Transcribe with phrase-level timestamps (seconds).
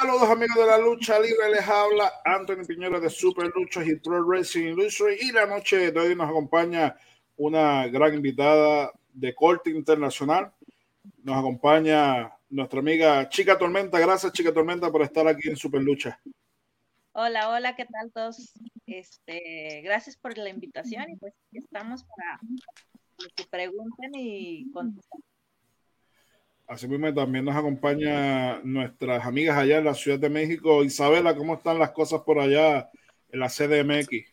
[0.00, 4.26] Saludos amigos de la lucha libre, les habla Anthony Piñero de Super Luchas y Pro
[4.26, 6.96] Racing Industry y la noche de hoy nos acompaña
[7.36, 10.54] una gran invitada de corte internacional.
[11.22, 13.98] Nos acompaña nuestra amiga Chica Tormenta.
[13.98, 16.18] Gracias Chica Tormenta por estar aquí en Super Lucha.
[17.12, 18.54] Hola, hola, ¿qué tal todos?
[18.86, 22.40] Este, gracias por la invitación y pues estamos para
[23.36, 25.20] que pregunten y contestar.
[26.70, 30.84] Asimismo, también nos acompaña nuestras amigas allá en la Ciudad de México.
[30.84, 32.88] Isabela, ¿cómo están las cosas por allá
[33.28, 34.32] en la CDMX?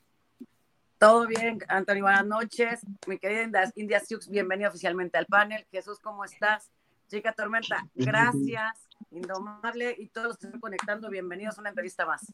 [0.99, 2.81] Todo bien, Antonio, buenas noches.
[3.07, 5.65] Mi querida India Sioux, bienvenida oficialmente al panel.
[5.71, 6.69] Jesús, ¿cómo estás?
[7.07, 8.87] Chica Tormenta, gracias.
[9.09, 12.31] Indomable y todos los que están conectando, bienvenidos a una entrevista más.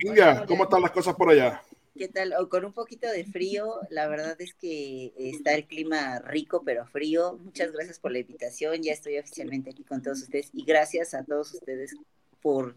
[0.00, 1.62] India, ¿cómo están las cosas por allá?
[1.94, 2.32] ¿Qué tal?
[2.38, 6.86] O con un poquito de frío, la verdad es que está el clima rico pero
[6.86, 7.38] frío.
[7.44, 11.22] Muchas gracias por la invitación, ya estoy oficialmente aquí con todos ustedes y gracias a
[11.22, 11.94] todos ustedes
[12.40, 12.74] por,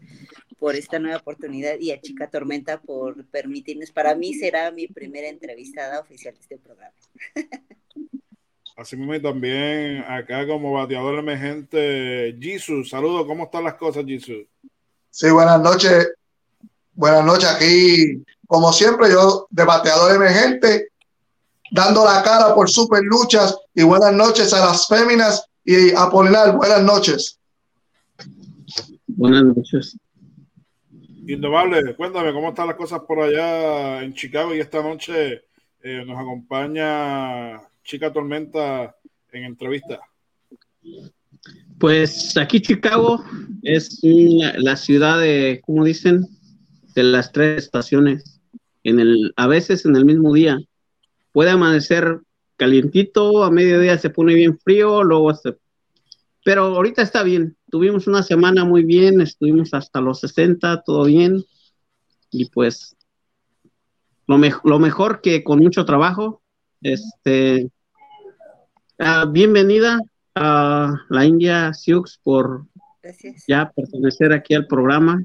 [0.58, 3.90] por esta nueva oportunidad y a Chica Tormenta por permitirnos.
[3.90, 6.94] Para mí será mi primera entrevistada oficial de este programa.
[8.76, 12.90] Así mismo también acá como bateador emergente, Jesus.
[12.90, 14.46] Saludos, ¿cómo están las cosas, Jesus?
[15.08, 16.12] Sí, buenas noches.
[16.92, 20.88] Buenas noches aquí como siempre, yo de bateador emergente,
[21.70, 26.56] dando la cara por super luchas y buenas noches a las féminas y a Polinar,
[26.56, 27.38] buenas noches.
[29.08, 29.98] Buenas noches.
[31.26, 35.42] Indobable, cuéntame cómo están las cosas por allá en Chicago y esta noche
[35.82, 38.94] eh, nos acompaña Chica Tormenta
[39.32, 40.00] en entrevista.
[41.78, 43.24] Pues aquí Chicago
[43.62, 46.26] es la ciudad de, ¿cómo dicen?
[46.94, 48.35] De las tres estaciones
[48.86, 50.60] en el, a veces en el mismo día.
[51.32, 52.20] Puede amanecer
[52.56, 55.56] calientito, a mediodía se pone bien frío, luego se...
[56.44, 57.56] Pero ahorita está bien.
[57.68, 61.44] Tuvimos una semana muy bien, estuvimos hasta los 60, todo bien.
[62.30, 62.96] Y pues
[64.28, 66.42] lo, lo mejor que con mucho trabajo.
[66.80, 67.68] Este,
[69.00, 69.98] ah, bienvenida
[70.36, 72.66] a la India Sioux por
[73.48, 75.24] ya pertenecer aquí al programa.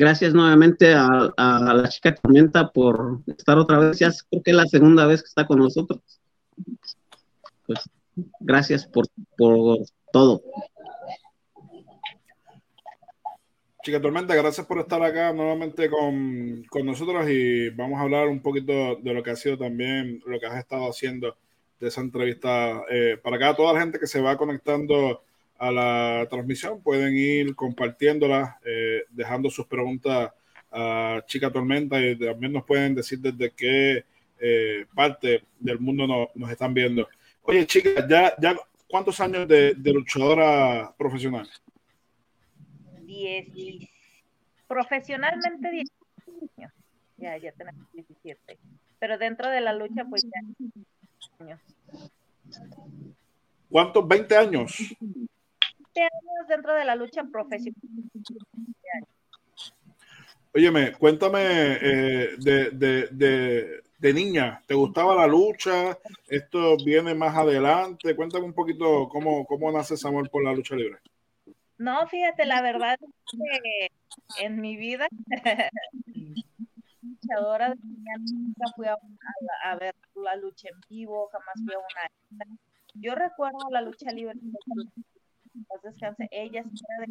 [0.00, 3.98] Gracias nuevamente a, la chica Tormenta por estar otra vez.
[3.98, 6.00] Ya creo que es la segunda vez que está con nosotros.
[7.66, 7.80] Pues
[8.38, 9.08] gracias por,
[10.12, 10.40] todo.
[13.82, 18.94] Chica Tormenta, gracias por estar acá nuevamente con, nosotros y vamos a hablar un poquito
[19.02, 21.36] de lo que ha sido también, lo que has estado haciendo
[21.80, 22.84] de esa entrevista.
[22.88, 25.24] Eh, para acá, toda la gente que se va conectando
[25.58, 30.32] a la transmisión, pueden ir compartiéndola, eh, dejando sus preguntas
[30.70, 34.04] a Chica Tormenta y también nos pueden decir desde qué
[34.40, 37.08] eh, parte del mundo nos están viendo.
[37.42, 38.56] Oye, chica, ¿ya, ya
[38.88, 41.48] cuántos años de, luchadora profesional?
[43.02, 43.48] Diez.
[44.68, 45.88] Profesionalmente 10
[46.56, 46.72] años.
[47.16, 48.58] Ya, ya tenemos 17.
[49.00, 50.40] Pero dentro de la lucha, pues ya
[51.40, 51.60] años.
[53.70, 54.04] ¿Cuántos?
[54.04, 54.94] ¿20 años?
[56.00, 57.74] Años dentro de la lucha profesional.
[60.54, 65.98] Óyeme, cuéntame eh, de, niña, ¿te gustaba la lucha?
[66.26, 68.16] ¿Esto viene más adelante?
[68.16, 70.98] Cuéntame un poquito cómo, cómo nace ese amor por la lucha libre.
[71.76, 75.06] No, fíjate, la verdad es que en mi vida,
[77.02, 78.96] luchadora nunca fui a,
[79.64, 82.56] a, ver la lucha en vivo, jamás fui a una.
[82.94, 84.34] Yo recuerdo la lucha libre
[85.82, 87.06] descanse, ella era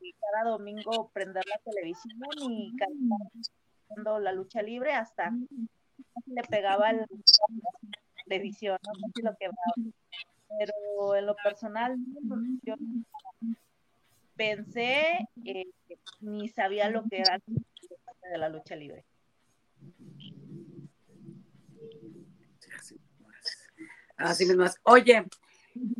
[0.00, 2.18] de cada domingo prender la televisión
[2.50, 5.32] y cantando la lucha libre hasta
[6.26, 7.06] le pegaba la
[8.24, 9.50] televisión, no sé si lo que
[10.58, 11.96] pero en lo personal
[14.34, 15.66] pensé eh,
[16.20, 19.04] ni sabía lo que era de la lucha libre.
[24.16, 24.64] Así mismo.
[24.84, 25.24] Oye,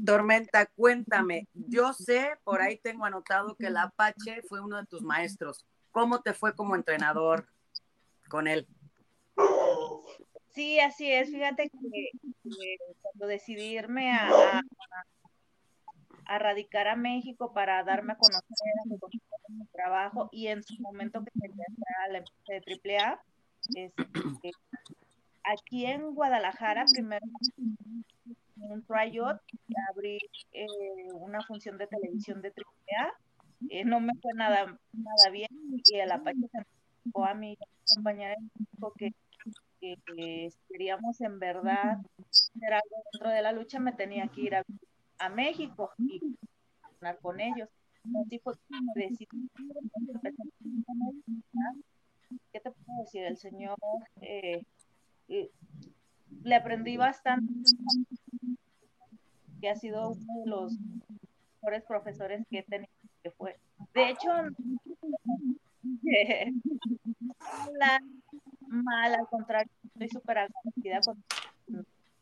[0.05, 1.47] Tormenta, cuéntame.
[1.55, 5.65] Yo sé, por ahí tengo anotado que el Apache fue uno de tus maestros.
[5.91, 7.47] ¿Cómo te fue como entrenador
[8.29, 8.67] con él?
[10.51, 11.31] Sí, así es.
[11.31, 12.11] Fíjate que,
[13.03, 14.63] cuando decidí irme a,
[16.27, 18.43] a, radicar a México para darme a conocer
[18.85, 23.23] a mi trabajo y en su momento que quería entrar a la empresa de AAA,
[23.75, 24.51] este,
[25.45, 27.27] aquí en Guadalajara, primero
[28.61, 29.41] un tryout,
[29.91, 30.19] abrí
[30.53, 30.67] eh,
[31.15, 33.13] una función de televisión de AAA.
[33.71, 37.59] Eh, no me fue nada, nada bien y el Apache me a mi
[37.95, 39.13] compañera dijo que,
[39.81, 39.97] que,
[40.69, 41.99] queríamos en verdad
[42.31, 44.65] hacer algo dentro de la lucha, me tenía que ir a,
[45.31, 46.21] México y
[46.85, 47.69] entrenar con ellos.
[48.25, 49.27] Así fue como decidí,
[52.53, 53.25] ¿qué te puedo decir?
[53.25, 53.77] El señor
[54.21, 54.63] eh,
[56.43, 57.53] le aprendí bastante,
[59.61, 60.73] que ha sido uno de los
[61.61, 63.59] mejores profesores que he tenido, que fue,
[63.95, 64.29] de hecho,
[67.79, 68.01] la
[68.69, 71.25] mal, al contrario, estoy súper agradecida con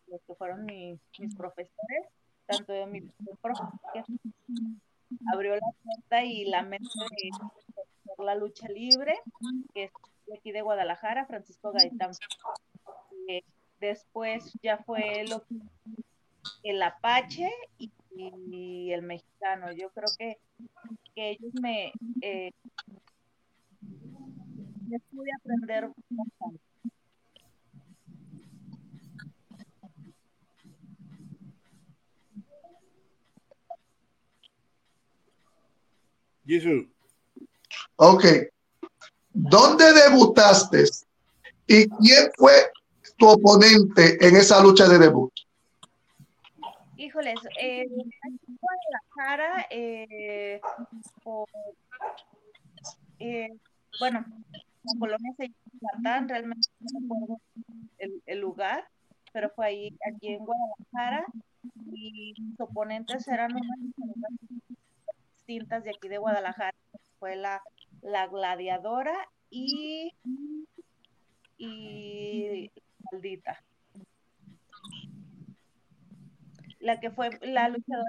[0.07, 2.07] los que fueron mis, mis profesores,
[2.47, 4.05] tanto de mi profesor que
[5.33, 9.19] abrió la puerta y la mente de la lucha libre,
[9.75, 9.91] que es
[10.27, 12.13] de aquí de Guadalajara, Francisco Gaitán.
[13.29, 13.43] Eh,
[13.81, 15.43] después ya fue lo
[16.63, 17.91] el Apache y,
[18.93, 19.73] el mexicano.
[19.73, 20.39] Yo creo que,
[21.15, 22.51] que ellos me, eh,
[24.89, 26.61] me pude aprender bastante.
[36.47, 36.87] Jesús.
[37.97, 38.25] Ok.
[39.33, 40.85] ¿Dónde debutaste
[41.67, 42.53] y quién fue
[43.19, 45.33] tu oponente en esa lucha de debut?
[46.97, 47.89] Híjoles, eh, en
[48.61, 50.61] Guadalajara, eh,
[53.19, 53.49] eh,
[54.01, 54.25] bueno,
[54.83, 57.41] la colonia se llama realmente no recuerdo
[57.99, 58.89] el, el, lugar,
[59.33, 61.27] pero fue ahí, aquí en Guadalajara,
[61.93, 63.79] y mis oponentes eran unas
[65.37, 66.75] distintas de aquí de Guadalajara,
[67.19, 67.63] fue la,
[68.01, 69.15] la gladiadora
[69.51, 70.15] y,
[71.59, 72.71] y
[73.13, 73.66] maldita.
[76.87, 78.05] La que fue la luchadora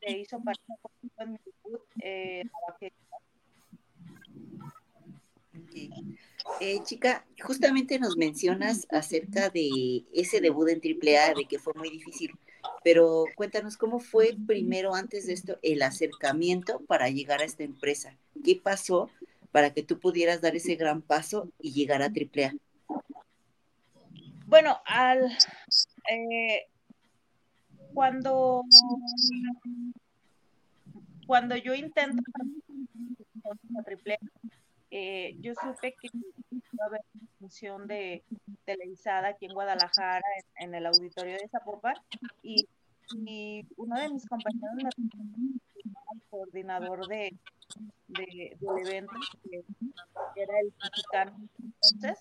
[0.00, 0.62] que hizo parte
[1.18, 2.44] de mi debut, eh,
[6.60, 11.90] eh, chica, justamente nos mencionas acerca de ese debut en AAA, de que fue muy
[11.90, 12.30] difícil,
[12.84, 18.16] pero cuéntanos cómo fue primero, antes de esto, el acercamiento para llegar a esta empresa.
[18.44, 19.10] ¿Qué pasó
[19.50, 22.54] para que tú pudieras dar ese gran paso y llegar a AAA?
[24.46, 25.30] Bueno, al
[26.08, 26.66] eh,
[27.92, 28.62] cuando
[31.26, 32.22] cuando yo intento
[33.86, 34.18] AAA,
[34.90, 36.08] eh, yo supe que
[36.50, 38.24] iba a haber una función de
[38.64, 40.24] televisada aquí en Guadalajara,
[40.56, 41.94] en, el auditorio de Zapopan,
[42.42, 42.66] y,
[43.24, 47.32] y, uno de mis compañeros me el coordinador de,
[48.08, 49.12] de, del evento,
[49.44, 51.48] que era el mexicano
[51.92, 52.18] entonces,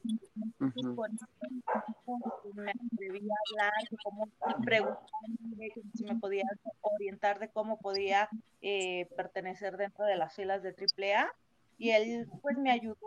[2.55, 3.71] me atreví a hablar,
[4.03, 4.27] cómo
[4.63, 6.43] preguntarme si me podía
[6.81, 8.29] orientar de cómo podía
[8.61, 11.31] eh, pertenecer dentro de las filas de AAA
[11.77, 12.97] y él pues me ayudó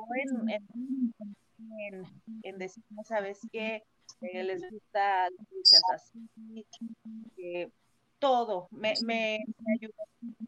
[0.48, 0.62] en,
[1.78, 2.04] en,
[2.42, 3.82] en, decirme, ¿sabes qué?
[4.20, 6.28] Que les gusta luchas así,
[7.36, 7.70] que
[8.22, 9.94] todo, me, me, ayudó,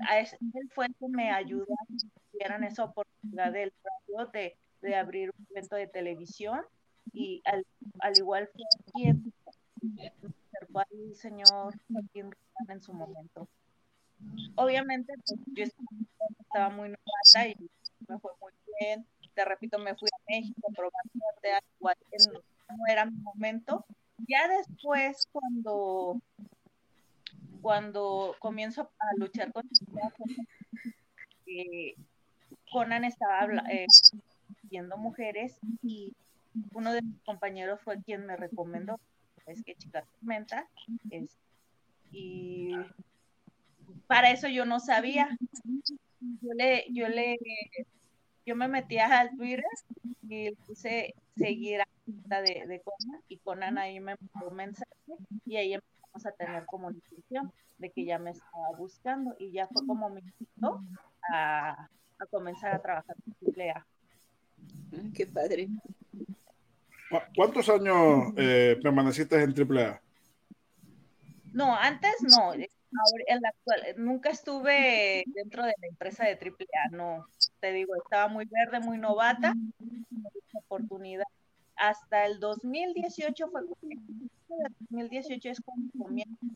[0.08, 0.28] a él
[0.72, 5.32] fue el que me ayudó a que tuvieran esa oportunidad del radio de, de abrir
[5.36, 6.60] un evento de televisión
[7.12, 7.66] y al,
[7.98, 8.62] al igual que
[8.92, 9.32] quien
[10.52, 11.74] acercó al señor
[12.68, 13.48] en su momento.
[14.54, 15.64] Obviamente, pues, yo
[16.38, 17.56] estaba muy novata y
[18.06, 19.04] me fue muy bien.
[19.34, 23.84] Te repito, me fui a México suerte, igual que no, era mi momento.
[24.28, 26.20] Ya después, cuando,
[27.64, 29.64] cuando comienzo a luchar con
[31.46, 31.94] eh,
[32.70, 33.86] Conan estaba eh,
[34.98, 36.12] mujeres y
[36.74, 39.00] uno de mis compañeros fue quien me recomendó,
[39.46, 40.68] es que chica tormenta,
[42.12, 42.74] y
[44.08, 45.30] para eso yo no sabía.
[46.20, 47.38] Yo le, yo le
[48.44, 49.64] yo me metí al Twitter
[50.28, 51.88] y puse seguir a
[52.28, 54.92] la de, de Conan y Conan ahí me mandó mensaje
[55.46, 55.93] y ahí empezamos
[56.26, 60.80] a tener comunicación de que ya me estaba buscando y ya fue como me invitó
[61.30, 63.86] a, a comenzar a trabajar en AAA.
[65.14, 65.68] Qué padre.
[67.36, 70.00] ¿Cuántos años eh, permaneciste en AAA?
[71.52, 72.54] No, antes no.
[72.54, 77.26] En la actual, nunca estuve dentro de la empresa de AAA, no
[77.64, 79.54] te digo, estaba muy verde, muy novata,
[80.52, 81.24] oportunidad.
[81.76, 83.62] Hasta el 2018 fue,
[84.58, 86.46] el 2018 es cuando comienza.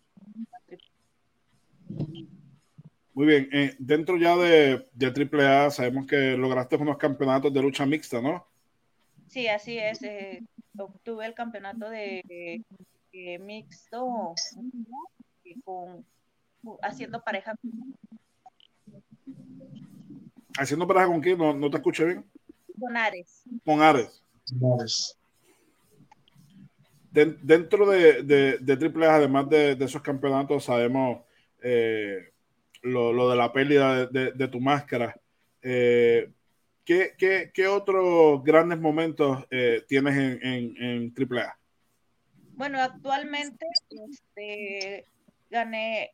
[3.15, 7.85] Muy bien, eh, dentro ya de, de AAA sabemos que lograste unos campeonatos de lucha
[7.85, 8.47] mixta, ¿no?
[9.27, 10.03] Sí, así es.
[10.03, 10.43] Eh,
[10.79, 12.23] obtuve el campeonato de
[13.13, 14.35] eh, mixto
[15.65, 16.05] con,
[16.83, 17.55] haciendo pareja
[20.59, 21.39] ¿Haciendo pareja con quién?
[21.39, 22.25] No, no te escuché bien.
[22.79, 23.45] Con Ares.
[23.65, 24.23] Con Ares.
[27.25, 31.23] Dentro de, de, de AAA, además de, esos campeonatos, sabemos
[31.63, 32.33] eh,
[32.83, 35.15] lo, de la pérdida de, tu máscara.
[35.63, 36.31] Eh,
[36.85, 37.15] ¿qué,
[37.53, 41.59] qué, otros grandes momentos eh, tienes en, en, AAA?
[42.55, 43.67] Bueno, actualmente
[44.11, 45.05] este,
[45.51, 46.13] gané,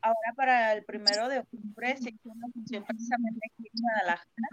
[0.00, 4.48] ahora para el primero de octubre se hizo una función precisamente aquí en Guadalajara,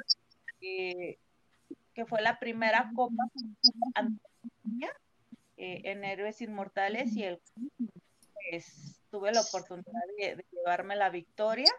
[1.93, 3.23] que fue la primera Copa
[5.65, 7.39] eh, en Héroes Inmortales y el
[8.51, 11.71] pues, tuve la oportunidad de, llevarme la victoria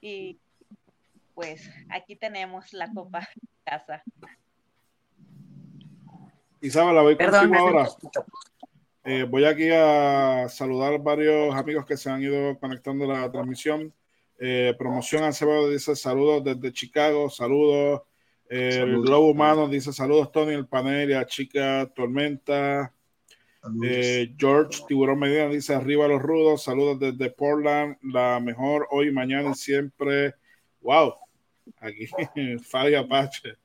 [0.00, 0.38] y
[1.34, 4.02] pues aquí tenemos la copa en casa.
[6.62, 7.86] Isabela, voy contigo ahora.
[9.04, 13.92] Eh, voy aquí a saludar varios amigos que se han ido conectando a la transmisión.
[14.38, 18.04] Eh, promoción Acevedo dice saludos desde Chicago, saludos.
[18.48, 22.94] el Globo Humano dice saludos Tony, el panel y a Chica Tormenta.
[23.82, 29.50] Eh, George Tiburón Medina dice arriba los rudos, saludos desde Portland, la mejor hoy, mañana
[29.50, 30.34] y siempre.
[30.80, 31.14] Wow,
[31.80, 32.06] aquí
[32.62, 33.56] Fabi Apache.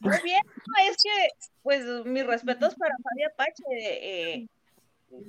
[0.00, 0.42] Muy bien,
[0.88, 1.28] es que
[1.62, 3.64] pues mis respetos para Fabi Apache.
[3.70, 4.48] Eh,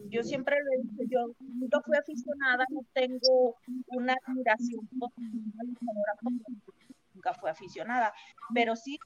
[0.10, 3.56] yo siempre le dije, yo nunca fui aficionada, no tengo
[3.88, 4.88] una admiración
[7.14, 8.14] nunca fui aficionada,
[8.54, 9.00] pero sí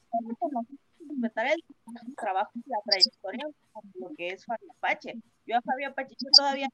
[1.09, 1.63] respetar el
[2.15, 3.47] trabajo y la trayectoria
[3.95, 5.15] lo que es Fabio Apache.
[5.45, 6.69] Yo a Fabio Apache yo todavía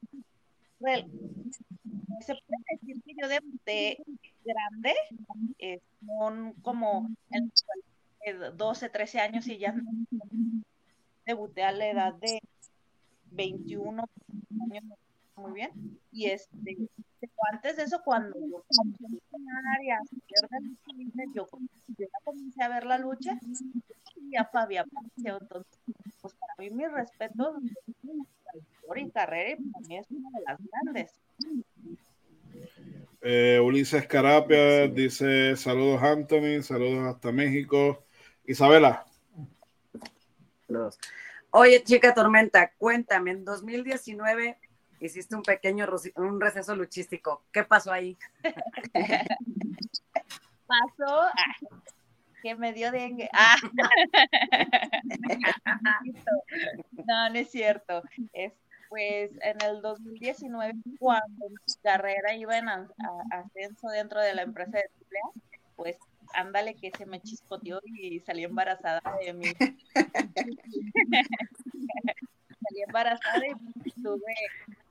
[2.20, 4.04] se puede decir que yo debuté
[4.44, 4.94] grande,
[5.58, 7.52] eh, con como en
[8.56, 9.74] 12, 13 años y ya
[11.24, 12.40] debuté a la edad de
[13.30, 14.04] 21
[14.70, 14.84] años
[15.36, 15.70] muy bien.
[16.10, 16.76] Y este,
[17.52, 19.10] antes de eso, cuando yo comencé a
[22.24, 23.38] comencé a ver la lucha
[24.36, 24.76] a Fabi
[25.16, 25.78] Entonces,
[26.20, 27.56] pues para mí, mi respeto
[28.96, 31.12] y carrera y para mí es una de las grandes.
[33.20, 38.04] Eh, Ulises Carapia dice saludos Anthony, saludos hasta México.
[38.44, 39.04] Isabela.
[41.50, 44.58] Oye, chica Tormenta, cuéntame, en 2019
[45.00, 47.44] hiciste un pequeño un receso luchístico.
[47.52, 48.16] ¿Qué pasó ahí?
[50.66, 51.26] pasó
[52.42, 53.28] que me dio dengue.
[53.40, 53.56] Ah.
[57.06, 58.02] no, no es cierto.
[58.32, 58.52] Es,
[58.88, 64.84] pues en el 2019, cuando mi carrera iba en ascenso dentro de la empresa de
[64.84, 65.32] AAA,
[65.76, 65.98] pues
[66.34, 69.44] ándale que se me chispoteó y salí embarazada de mí.
[72.62, 73.42] salí embarazada
[73.84, 74.34] y tuve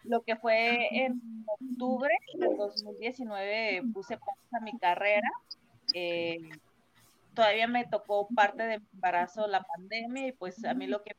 [0.04, 5.30] lo que fue en octubre del 2019 puse pausa a mi carrera.
[5.94, 6.40] Eh,
[7.38, 11.16] todavía me tocó parte de mi embarazo la pandemia y pues a mí lo que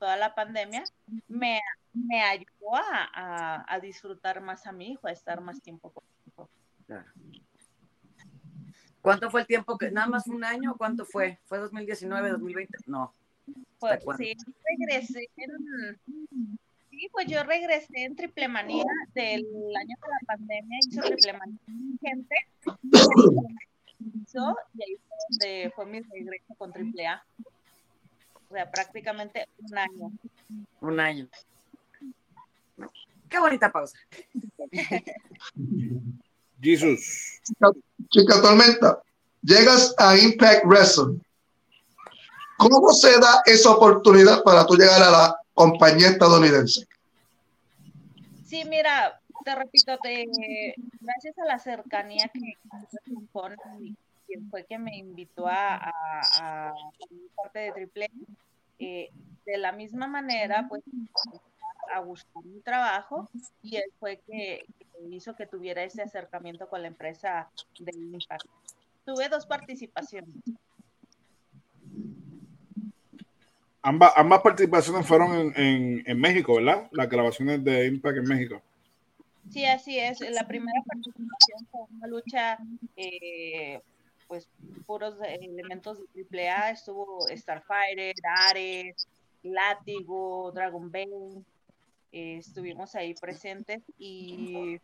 [0.00, 0.82] toda la pandemia
[1.28, 1.60] me,
[1.92, 6.32] me ayudó a, a, disfrutar más a mi hijo, a estar más tiempo con mi
[6.32, 6.50] hijo.
[9.00, 10.74] ¿Cuánto fue el tiempo que, nada más un año?
[10.76, 11.38] ¿Cuánto fue?
[11.44, 12.78] ¿Fue 2019, 2020?
[12.86, 13.14] No.
[13.78, 14.36] Pues sí,
[14.76, 16.00] regresé en,
[16.90, 18.84] Sí, pues yo regresé en Triple Manía
[19.14, 21.60] del año de la pandemia, hizo Triple Manía
[22.02, 22.34] gente,
[24.00, 27.22] y ahí fue donde fue mi regreso con Triple A.
[28.48, 30.12] O sea, prácticamente un año.
[30.80, 31.28] Un año.
[33.28, 33.98] Qué bonita pausa.
[36.60, 37.40] Jesús.
[38.10, 39.02] Chica Tormenta,
[39.42, 41.20] llegas a Impact Wrestling.
[42.58, 46.86] ¿Cómo se da esa oportunidad para tú llegar a la compañía estadounidense?
[48.44, 50.26] Sí, mira, te repito, te,
[51.00, 52.54] gracias a la cercanía que
[54.26, 55.92] quien fue que me invitó a,
[56.40, 56.72] a,
[57.36, 58.10] parte de Triple,
[58.78, 59.10] eh,
[59.44, 60.82] de la misma manera, pues
[61.92, 63.28] a buscar un trabajo
[63.62, 64.64] y él fue que,
[65.10, 68.46] hizo que tuviera ese acercamiento con la empresa de Impact.
[69.04, 70.34] Tuve dos participaciones.
[73.82, 76.86] Ambas, participaciones fueron en, México, ¿verdad?
[76.92, 78.62] Las grabaciones de Impact en México.
[79.50, 80.20] Sí, así es.
[80.20, 82.58] La primera participación fue una lucha,
[82.96, 83.80] eh,
[84.28, 84.48] pues
[84.86, 86.70] puros elementos de AAA.
[86.70, 88.14] Estuvo Starfighter,
[88.48, 89.08] Ares,
[89.42, 91.44] Látigo, Dragon Bane.
[92.12, 94.80] Eh, estuvimos ahí presentes y,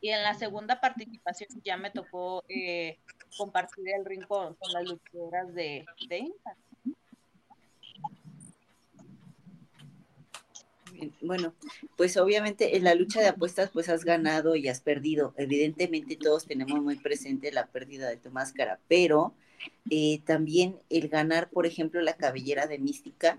[0.00, 2.98] y en la segunda participación ya me tocó eh,
[3.36, 6.67] compartir el ring con, las luchadoras de, de Impact.
[11.20, 11.54] Bueno,
[11.96, 15.34] pues obviamente en la lucha de apuestas pues has ganado y has perdido.
[15.36, 19.34] Evidentemente todos tenemos muy presente la pérdida de tu máscara, pero
[19.90, 23.38] eh, también el ganar, por ejemplo, la cabellera de Mística,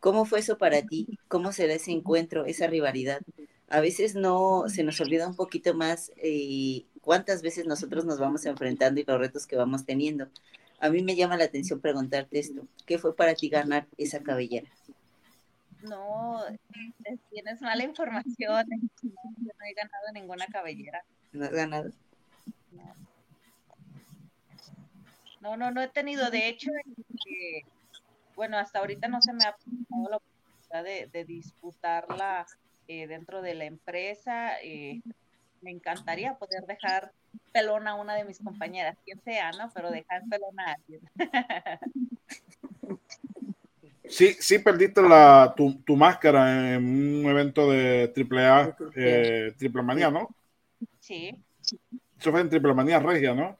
[0.00, 1.06] ¿cómo fue eso para ti?
[1.28, 3.20] ¿Cómo se ese encuentro, esa rivalidad?
[3.68, 8.46] a veces no se nos olvida un poquito más eh, cuántas veces nosotros nos vamos
[8.46, 10.28] enfrentando y los retos que vamos teniendo.
[10.78, 12.66] A mí me llama la atención preguntarte esto.
[12.84, 14.68] ¿Qué fue para ti ganar esa cabellera?
[15.88, 16.44] No,
[17.30, 18.66] tienes mala información.
[19.02, 21.04] no he ganado ninguna cabellera.
[21.32, 21.90] ¿No has ganado?
[25.40, 26.30] No, no, no, he tenido.
[26.30, 26.70] De hecho,
[27.28, 27.62] eh,
[28.34, 32.46] bueno, hasta ahorita no se me ha presentado la oportunidad de, disputarla
[32.88, 34.60] eh, dentro de la empresa.
[34.62, 35.00] Eh,
[35.62, 37.12] me encantaría poder dejar
[37.52, 39.70] pelona a una de mis compañeras, quien sea, ¿no?
[39.72, 41.00] Pero dejar pelona a alguien.
[44.08, 50.10] Sí, sí perdiste la, tu, tu, máscara en un evento de AAA, eh, Triple Manía,
[50.10, 50.34] ¿no?
[51.00, 51.34] Sí.
[52.18, 53.58] Eso fue en Triple Manía Regia, ¿no?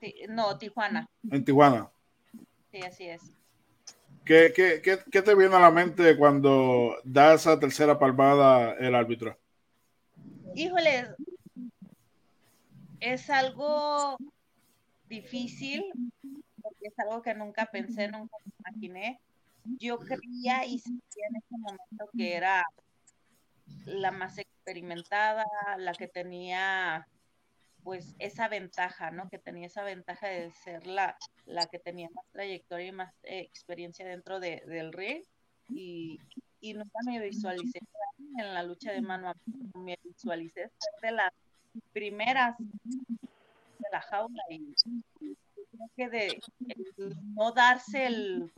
[0.00, 1.08] Sí, no, Tijuana.
[1.30, 1.90] En Tijuana.
[2.70, 3.22] Sí, así es.
[4.24, 8.94] ¿Qué, qué, qué, qué te viene a la mente cuando da esa tercera palmada el
[8.94, 9.36] árbitro?
[10.54, 11.08] Híjole,
[13.00, 14.16] es algo
[15.08, 15.84] difícil,
[16.62, 19.20] porque es algo que nunca pensé, nunca imaginé
[19.64, 22.64] yo creía y sentía en ese momento que era
[23.86, 25.44] la más experimentada,
[25.78, 27.06] la que tenía
[27.82, 29.28] pues esa ventaja, ¿no?
[29.28, 31.16] Que tenía esa ventaja de ser la,
[31.46, 35.24] la que tenía más trayectoria y más eh, experiencia dentro de, del ring
[35.68, 36.18] y,
[36.60, 37.80] y, nunca me visualicé
[38.38, 41.32] en la lucha de mano a mano, me visualicé ser de las
[41.92, 44.74] primeras de la jaula y
[45.70, 46.40] creo que de
[47.34, 48.50] no darse el,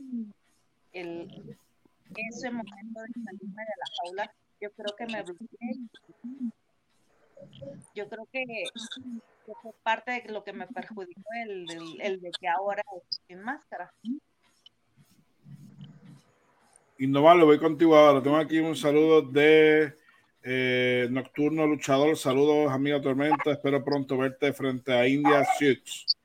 [0.95, 1.57] el,
[2.15, 5.75] ese momento de salirme de la jaula, yo creo que me bloqueé.
[7.93, 8.45] Yo creo que,
[9.61, 11.67] fue parte de lo que me perjudicó el,
[12.01, 12.81] el, de que ahora
[13.27, 13.93] sin máscara.
[16.97, 18.23] Y no vale, voy contigo ahora.
[18.23, 19.93] Tengo aquí un saludo de
[20.43, 22.17] eh, Nocturno Luchador.
[22.17, 23.51] Saludos, amiga Tormenta.
[23.51, 26.17] Espero pronto verte frente a India Suits.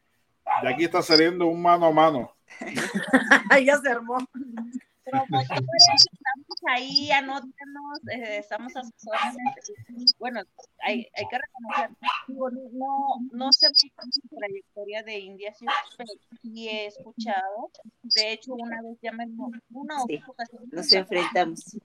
[0.62, 2.36] Y aquí está saliendo un mano a mano.
[3.64, 4.18] ya se armó.
[5.04, 10.14] estamos ahí, anótenos, eh, estamos a sus órdenes.
[10.18, 10.42] Bueno,
[10.82, 11.90] hay, hay que reconocer,
[12.72, 15.54] no, no sé la trayectoria de India,
[15.96, 17.70] pero sí he escuchado.
[18.02, 19.26] De hecho, una vez ya me.
[19.72, 20.20] Una sí,
[20.70, 21.76] nos enfrentamos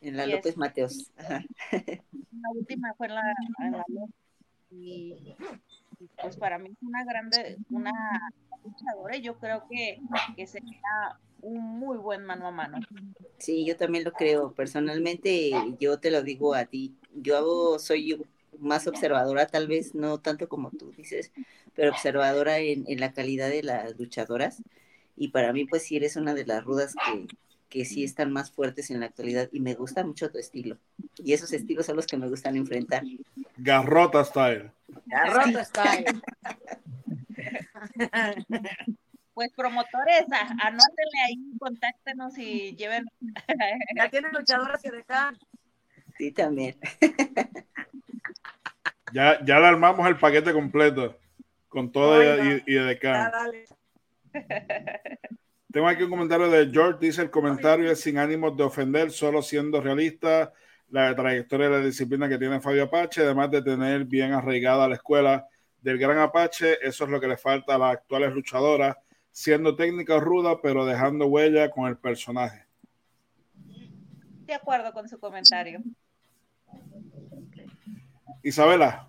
[0.00, 1.10] en la López Mateos.
[2.40, 3.84] La última fue en la, en la
[4.70, 5.34] y
[6.20, 7.92] pues para mí es una grande, una
[8.64, 10.00] luchadora y yo creo que,
[10.36, 12.78] que sería un muy buen mano a mano.
[13.38, 14.52] Sí, yo también lo creo.
[14.52, 18.24] Personalmente, yo te lo digo a ti, yo soy
[18.58, 21.32] más observadora, tal vez no tanto como tú dices,
[21.74, 24.62] pero observadora en, en la calidad de las luchadoras.
[25.16, 27.26] Y para mí, pues sí eres una de las rudas que,
[27.68, 30.78] que sí están más fuertes en la actualidad y me gusta mucho tu estilo.
[31.22, 33.04] Y esos estilos son los que me gustan enfrentar.
[33.56, 34.70] Garrota style.
[35.06, 36.04] Garrota style.
[39.34, 43.04] Pues promotores, anótenle ahí, contáctenos y lleven.
[43.94, 45.36] Ya tienen luchadoras que dejar.
[46.16, 46.76] Sí, también.
[49.12, 51.16] Ya, ya le armamos el paquete completo
[51.68, 53.32] con todo y, y, de acá.
[55.72, 59.40] Tengo aquí un comentario de George, dice el comentario es sin ánimos de ofender, solo
[59.40, 60.52] siendo realista
[60.88, 64.94] la trayectoria de la disciplina que tiene Fabio Apache, además de tener bien arraigada la
[64.94, 65.46] escuela
[65.82, 68.96] del gran Apache, eso es lo que le falta a las actuales luchadoras,
[69.30, 72.66] siendo técnica ruda, pero dejando huella con el personaje.
[74.46, 75.80] De acuerdo con su comentario.
[78.42, 79.08] Isabela.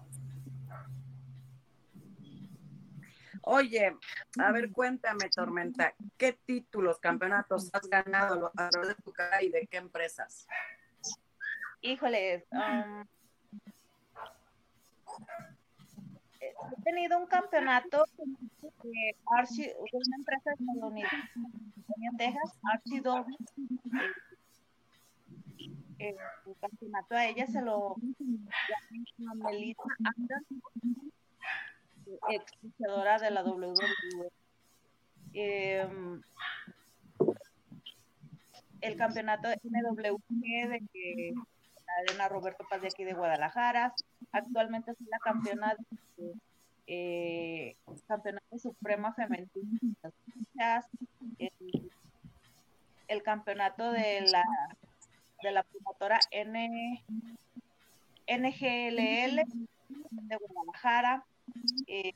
[3.42, 3.96] Oye,
[4.38, 9.50] a ver, cuéntame, Tormenta, ¿qué títulos, campeonatos has ganado a través de tu cara y
[9.50, 10.46] de qué empresas?
[11.82, 13.06] Híjole, um,
[16.72, 18.06] he tenido un campeonato
[18.84, 21.18] de Archie, una empresa estadounidense
[22.02, 23.38] en Texas, Archie Doble.
[26.00, 27.96] Eh, el campeonato a ella se lo
[29.18, 30.62] llama Melissa Anderson
[32.30, 34.32] ex de la WWE.
[35.34, 36.22] Em,
[38.82, 41.34] el campeonato NWG de que
[41.90, 43.94] la arena Roberto Paz de aquí de Guadalajara.
[44.32, 45.76] Actualmente es la campeona
[46.18, 46.34] de
[46.92, 47.76] eh,
[48.08, 49.50] campeonato suprema femenino
[53.08, 54.44] el, campeonato de la
[55.44, 57.04] de la promotora N
[58.28, 59.44] NGLL
[60.12, 61.24] de Guadalajara
[61.86, 62.14] eh,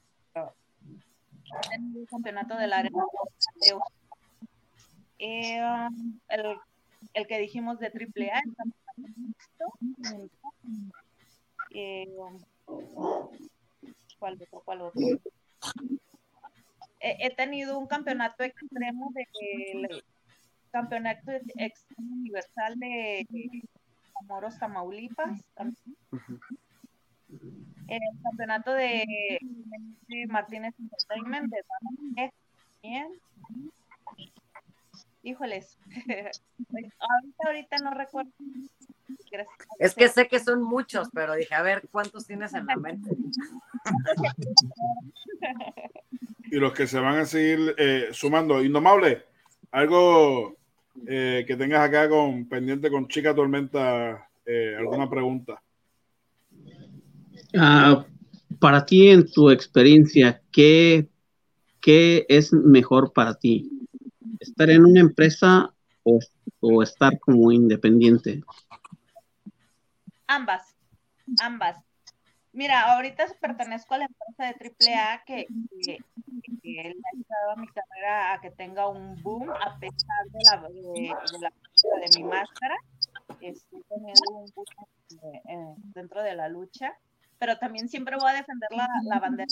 [1.71, 2.91] el campeonato del área
[5.19, 5.62] eh,
[6.29, 6.57] el,
[7.13, 8.73] el, que dijimos de AAA, el
[11.75, 12.08] Eh,
[14.19, 14.62] ¿Cuál otro?
[14.63, 15.01] ¿Cuál otro?
[16.99, 20.03] He, tenido un campeonato extremo del
[20.71, 23.27] campeonato extremo universal de
[24.27, 25.41] Moros, Tamaulipas.
[27.88, 29.03] El campeonato de,
[30.27, 32.32] Martínez Entertainment de
[32.82, 33.08] Bien.
[35.23, 35.77] Híjoles.
[36.67, 38.32] ahorita, ahorita no recuerdo.
[39.79, 43.09] Es que sé que son muchos, pero dije, a ver, ¿cuántos tienes en la mente?
[46.45, 48.63] y los que se van a seguir eh, sumando.
[48.63, 49.23] Indomable,
[49.71, 50.55] algo
[51.07, 55.61] eh, que tengas acá con pendiente con Chica Tormenta, eh, alguna pregunta.
[57.57, 58.05] Ah,
[58.59, 61.07] para ti, en tu experiencia, ¿qué,
[61.81, 63.69] ¿qué es mejor para ti?
[64.39, 66.19] ¿Estar en una empresa o,
[66.59, 68.43] o estar como independiente?
[70.27, 70.75] Ambas,
[71.41, 71.77] ambas.
[72.53, 75.47] Mira, ahorita pertenezco a la empresa de AAA que,
[75.81, 75.97] que,
[76.62, 80.62] que, ha ayudado a mi carrera a que tenga un boom a pesar de la,
[80.69, 82.75] de, mi máscara.
[83.41, 84.65] Estoy teniendo un boom
[85.95, 86.93] dentro de la lucha,
[87.39, 89.47] pero también siempre voy a defender la, la bandera.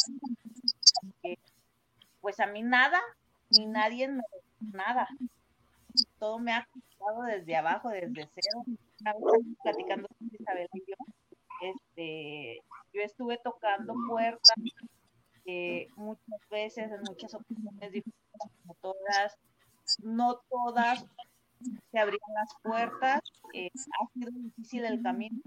[2.21, 3.01] pues a mí nada,
[3.49, 4.21] ni nadie me
[4.59, 5.07] nada.
[6.19, 8.63] Todo me ha costado desde abajo, desde cero.
[8.99, 10.95] Una vez platicando con Isabel y yo,
[11.61, 12.61] este,
[12.93, 14.55] yo estuve tocando puertas
[15.45, 19.37] eh, muchas veces, en muchas ocasiones diferentes, como todas,
[20.01, 21.05] no todas
[21.91, 23.21] se abrían las puertas,
[23.53, 25.39] eh, ha sido difícil el camino,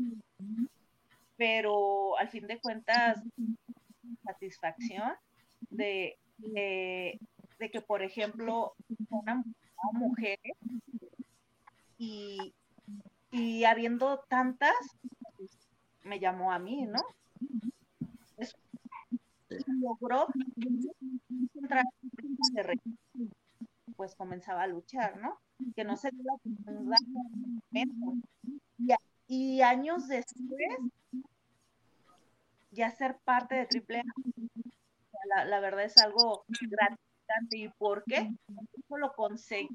[1.37, 3.20] pero al fin de cuentas,
[4.24, 5.12] satisfacción
[5.70, 7.18] de, de,
[7.72, 8.74] que, por ejemplo,
[9.11, 9.54] una, mujer
[11.98, 12.54] y,
[13.30, 14.74] y habiendo tantas,
[16.02, 17.00] me llamó a mí, ¿no?
[19.80, 20.26] logró
[21.54, 21.84] entrar
[23.96, 25.38] pues comenzaba a luchar, ¿no?
[25.76, 26.96] Que no se dio la oportunidad
[28.78, 28.94] y,
[29.28, 30.78] y años después
[32.72, 36.44] ya ser parte de Triple A, la, verdad es algo
[37.34, 37.56] gratificante.
[37.56, 38.30] ¿Y por qué?
[38.78, 39.68] Eso lo conseguí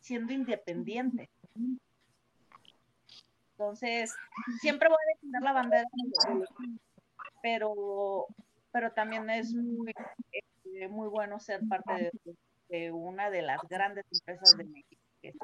[0.00, 1.28] siendo independiente.
[3.52, 4.14] Entonces,
[4.60, 5.84] siempre voy a defender la bandera,
[7.42, 8.26] pero,
[8.72, 9.92] pero también es muy,
[10.32, 12.10] este, muy bueno ser parte
[12.68, 15.34] de, una de las grandes empresas de México, que es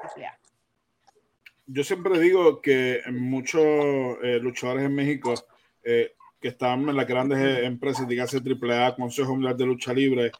[1.67, 5.35] Yo siempre digo que muchos eh, luchadores en México
[5.83, 10.31] eh, que están en las grandes eh, empresas, dígase AAA, Consejo Mundial de Lucha Libre,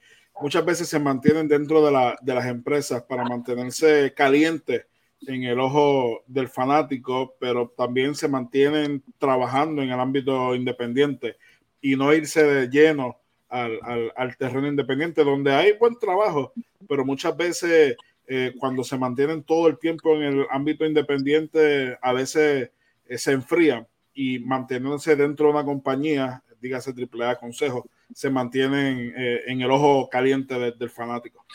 [0.41, 4.85] muchas veces se mantienen dentro de, la, de las empresas para mantenerse calientes
[5.27, 11.37] en el ojo del fanático, pero también se mantienen trabajando en el ámbito independiente
[11.81, 13.17] y no irse de lleno
[13.49, 13.79] al,
[14.15, 16.53] al, terreno independiente, donde hay buen trabajo,
[16.87, 17.95] pero muchas veces
[18.27, 22.69] eh, cuando se mantienen todo el tiempo en el ámbito independiente, a veces
[23.05, 29.43] eh, se enfrían y manteniéndose dentro de una compañía, dígase AAA Consejo, se mantienen eh,
[29.47, 31.45] en el ojo caliente del fanático.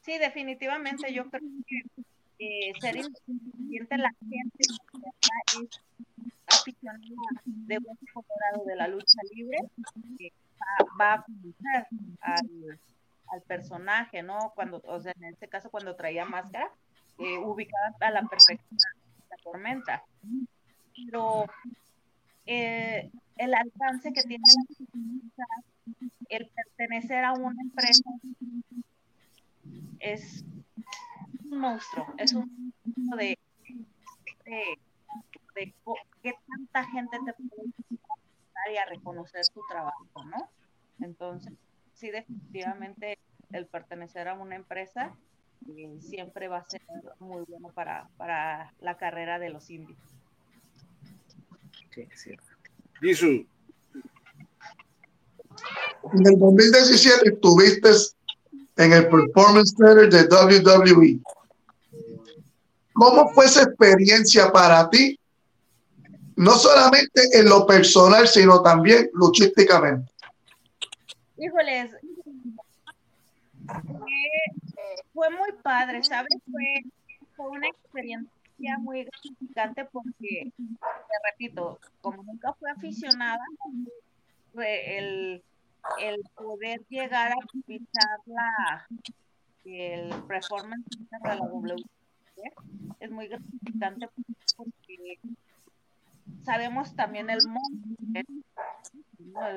[0.00, 1.82] Sí, definitivamente yo creo que
[2.38, 4.78] eh, ser independiente la gente es
[6.46, 9.58] aficionada de buen colorado de la lucha libre
[11.00, 11.86] va, a conocer
[12.20, 14.52] al, personaje, ¿no?
[14.54, 16.70] Cuando, o sea, en este caso cuando traía máscara,
[17.18, 18.78] eh, ubicada a la perfección
[19.30, 20.04] la tormenta.
[20.94, 21.46] Pero
[22.46, 24.42] eh, el alcance que tiene
[26.28, 28.02] el pertenecer a una empresa
[30.00, 30.44] es
[31.50, 33.38] un monstruo, es un monstruo de,
[34.44, 35.74] de,
[36.22, 38.16] qué tanta gente te puede visitar
[38.72, 40.48] y a reconocer tu trabajo, ¿no?
[41.00, 41.52] Entonces,
[41.94, 43.18] sí, definitivamente
[43.52, 45.14] el pertenecer a una empresa
[45.68, 46.82] eh, siempre va a ser
[47.20, 50.15] muy bueno para, para la carrera de los indios.
[51.96, 53.46] Sí, es cierto.
[56.12, 57.88] En el 2017 tuviste
[58.76, 61.20] en el Performance Center de WWE.
[62.92, 65.18] ¿Cómo fue esa experiencia para ti?
[66.36, 70.12] No solamente en lo personal, sino también luchísticamente.
[71.38, 71.92] Híjoles,
[75.14, 76.34] fue, muy padre, ¿sabes?
[76.50, 76.82] Fue,
[77.36, 78.35] fue una experiencia
[78.78, 83.44] muy gratificante porque, te repito, como nunca fui aficionada,
[84.54, 85.42] el,
[86.00, 88.88] el poder llegar a pisar la,
[89.64, 91.84] el performance de la WWE
[93.00, 94.08] es muy gratificante
[94.56, 95.18] porque
[96.44, 98.20] sabemos también el mundo.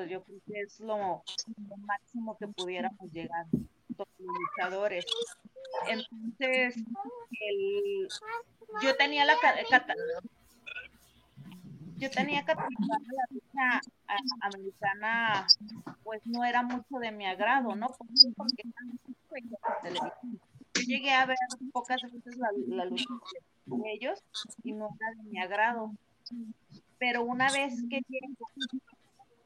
[0.08, 1.22] Yo creo que es lo,
[1.78, 3.46] máximo que pudiéramos llegar
[4.18, 5.06] los luchadores.
[5.88, 6.74] Entonces,
[8.82, 9.36] yo tenía la
[11.96, 13.80] yo tenía que la lucha
[14.40, 15.46] americana,
[16.02, 17.88] pues no era mucho de mi agrado, ¿no?
[17.88, 18.62] Porque
[20.74, 21.36] yo llegué a ver
[21.72, 23.04] pocas veces la, la lucha
[23.66, 24.24] de ellos
[24.64, 25.92] y no era de mi agrado.
[26.98, 28.00] Pero una vez que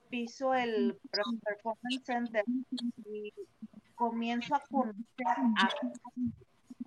[0.08, 2.44] piso el Performance Center
[3.04, 3.32] y
[3.94, 5.26] comienzo a conocer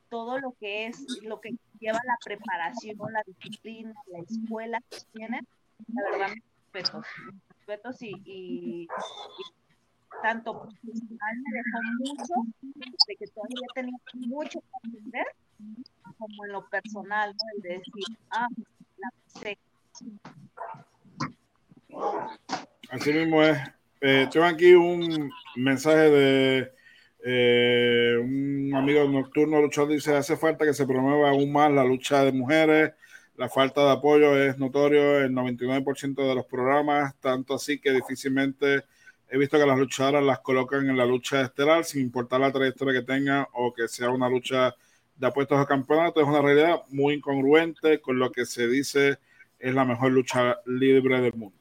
[0.10, 5.48] todo lo que es, lo que lleva la preparación, la disciplina, la escuela que tienen,
[5.94, 6.44] la verdad, mis
[6.74, 7.06] respetos,
[7.50, 8.88] respetos y, y,
[10.24, 12.46] tanto profesional me dejó
[13.08, 15.26] de que todavía tenía mucho que aprender,
[16.18, 17.56] como en lo personal, ¿no?
[17.56, 18.48] El de decir, ah,
[18.98, 19.58] la sé.
[22.90, 23.58] Así mismo es.
[24.02, 26.77] Eh, tengo aquí un mensaje de
[27.30, 32.24] eh, un amigo nocturno luchador dice, hace falta que se promueva aún más la lucha
[32.24, 32.94] de mujeres.
[33.36, 38.86] La falta de apoyo es notorio en 99% de los programas, tanto así que difícilmente
[39.30, 43.02] he visto que las luchadoras las colocan en la lucha estelar sin importar la trayectoria
[43.02, 44.74] que tengan o que sea una lucha
[45.18, 46.22] de apuestos a campeonato.
[46.22, 49.18] Es una realidad muy incongruente con lo que se dice
[49.60, 51.58] es la mejor lucha libre del mundo.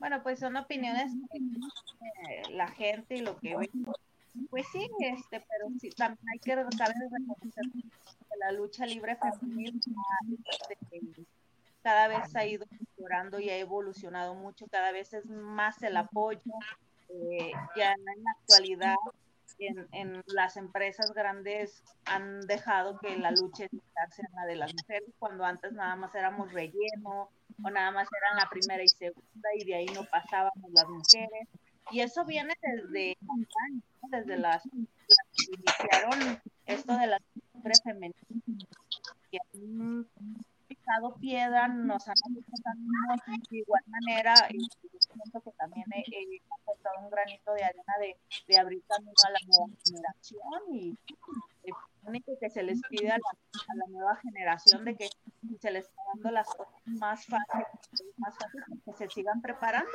[0.00, 3.70] Bueno, pues son opiniones de la gente y lo que ve.
[4.48, 9.78] Pues sí, este, pero sí, también hay que saber reconocer que la lucha libre femenina
[10.70, 11.26] este,
[11.82, 12.64] cada vez ha ido
[12.96, 16.52] mejorando y ha evolucionado mucho, cada vez es más el apoyo.
[17.10, 18.94] Eh, ya en la actualidad
[19.58, 25.10] en, en, las empresas grandes han dejado que la lucha sea la de las mujeres,
[25.18, 27.28] cuando antes nada más éramos relleno
[27.62, 31.48] o nada más eran la primera y segunda y de ahí no pasábamos las mujeres.
[31.90, 33.16] Y eso viene desde
[34.10, 37.20] desde las, que iniciaron esto de las
[37.52, 38.24] mujeres femeninas,
[39.30, 40.06] que han
[40.66, 44.68] pisado piedra, nos han ayudado de igual manera, y
[44.98, 49.38] siento que también he, aportado un granito de arena de, de abrir camino a la
[49.46, 50.98] nueva generación y
[51.64, 51.89] único
[52.40, 55.08] que se les pide a la, nueva generación de que
[55.60, 57.66] se les está dando las cosas más fáciles,
[58.16, 59.90] más fáciles que se sigan preparando.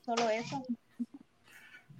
[0.00, 0.64] Solo eso.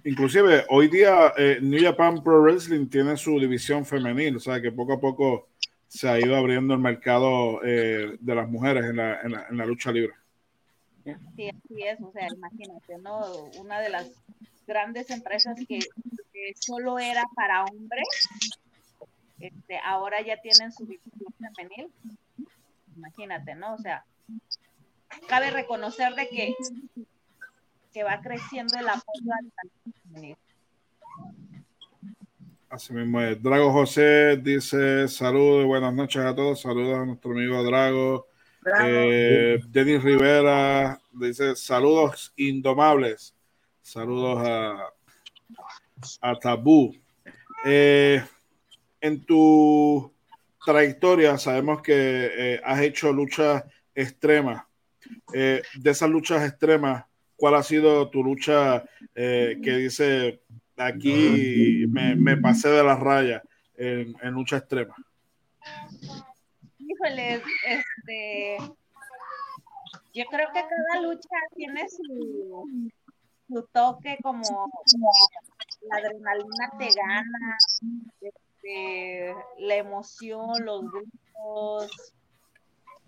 [0.03, 4.71] Inclusive, hoy día eh, New Japan Pro Wrestling tiene su división femenil, o sea que
[4.71, 5.49] poco a poco
[5.87, 9.57] se ha ido abriendo el mercado eh, de las mujeres en la, en, la, en
[9.57, 10.13] la, lucha libre.
[11.03, 13.21] Sí, así es, o sea, imagínate, ¿no?
[13.59, 14.11] Una de las
[14.65, 15.79] grandes empresas que,
[16.33, 18.07] que solo era para hombres,
[19.67, 21.91] este, ahora ya tienen su división femenil.
[22.95, 23.73] Imagínate, ¿no?
[23.73, 24.05] O sea,
[25.27, 26.55] cabe reconocer de que,
[27.93, 29.71] que va creciendo el apoyo al
[30.03, 30.37] femenil.
[32.69, 33.41] Así mismo es.
[33.41, 36.61] Drago José dice saludos y buenas noches a todos.
[36.61, 38.27] Saludos a nuestro amigo Drago.
[38.83, 43.35] Eh, Denis Rivera dice saludos indomables.
[43.81, 44.93] Saludos a,
[46.21, 46.93] a Tabú.
[47.65, 48.21] Eh,
[49.07, 50.13] en tu
[50.63, 53.63] trayectoria sabemos que eh, has hecho luchas
[53.95, 54.63] extremas.
[55.33, 58.83] Eh, de esas luchas extremas, ¿cuál ha sido tu lucha
[59.15, 60.41] eh, que dice
[60.75, 63.41] aquí me, pasé de la raya
[63.75, 64.95] en, lucha extrema?
[66.79, 68.57] Híjole, este,
[70.13, 72.91] yo creo que cada lucha tiene su,
[73.47, 74.69] su toque como,
[75.89, 77.57] la adrenalina te gana,
[78.57, 82.13] este, la emoción, los grupos,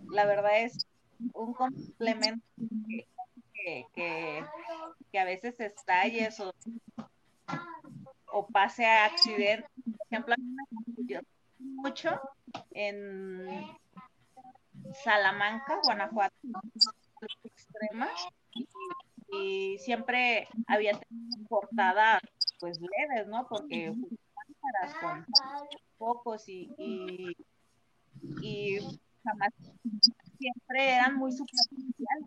[0.09, 0.87] la verdad es
[1.33, 2.45] un complemento
[3.53, 6.53] que, que, a veces estalles o,
[8.31, 9.69] o pase a accidentes.
[9.85, 11.21] Por ejemplo, me
[11.59, 12.19] mucho
[12.71, 13.45] en
[15.03, 16.35] Salamanca, Guanajuato,
[17.43, 18.09] extrema,
[19.31, 20.99] y, siempre había
[21.47, 22.21] portadas
[22.59, 23.47] pues leves, ¿no?
[23.47, 23.93] Porque
[25.01, 25.25] con
[25.97, 27.35] pocos y, y,
[28.41, 28.79] y
[29.23, 29.49] jamás
[30.37, 32.25] siempre eran muy superficiales,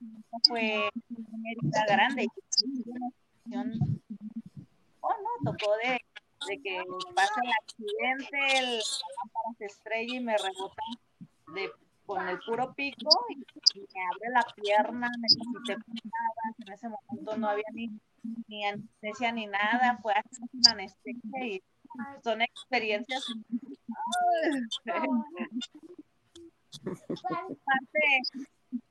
[0.49, 2.27] fue una grande.
[5.01, 5.99] Oh, no, tocó de,
[6.49, 6.83] de que
[7.15, 10.83] pase el accidente, el lámpara se estrella y me rebota
[11.55, 11.71] de
[12.07, 17.37] con el puro pico y, me abre la pierna, me quité nada, en ese momento
[17.37, 17.91] no había ni,
[18.49, 21.63] ni anestesia ni nada, fue así una anestesia y
[22.23, 23.25] son experiencias.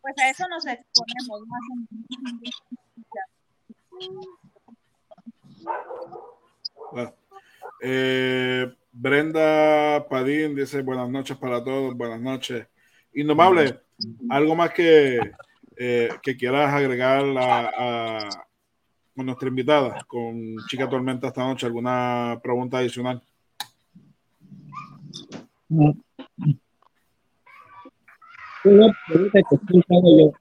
[0.01, 1.61] pues a eso nos exponemos más.
[6.91, 7.15] Bueno,
[7.81, 12.67] eh, Brenda Padín dice buenas noches para todos, buenas noches.
[13.13, 13.81] Indomable,
[14.29, 15.19] algo más que,
[15.77, 18.29] eh, que quieras agregar a,
[19.15, 23.21] con nuestra invitada, con Chica Tormenta esta noche, alguna pregunta adicional.
[28.63, 30.31] Una pregunta que siempre hago yo.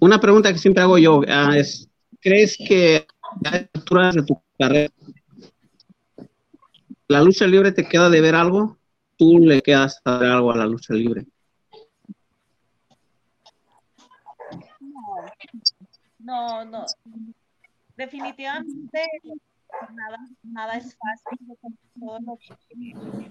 [0.00, 1.88] Una pregunta que siempre hago yo ah, es,
[2.20, 3.06] ¿crees que
[3.44, 4.92] a alturas de tu carrera
[7.08, 8.78] la lucha libre te queda de ver algo?
[9.16, 11.26] ¿Tú le quedas a ver algo a la lucha libre?
[16.24, 16.86] No, no.
[17.96, 19.02] Definitivamente
[19.92, 21.56] nada, nada es fácil.
[22.00, 23.30] Todo lo que,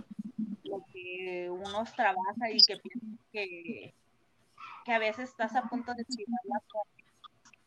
[0.64, 3.94] lo que uno trabaja y que piensa que,
[4.86, 6.62] que a veces estás a punto de tirar la